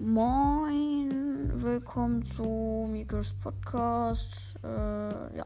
[0.00, 4.54] Moin, willkommen zu Mikros Podcast.
[4.62, 5.44] Äh, ja.